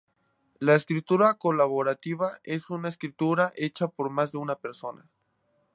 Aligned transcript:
La 0.57 0.73
escritura 0.73 1.35
colaborativa 1.35 2.39
es 2.41 2.71
una 2.71 2.89
escritura 2.89 3.53
hecha 3.55 3.87
por 3.87 4.09
más 4.09 4.31
de 4.31 4.39
una 4.39 4.55
persona. 4.55 5.07